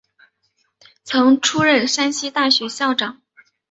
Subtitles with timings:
[1.03, 3.21] 曾出任山西大学校长。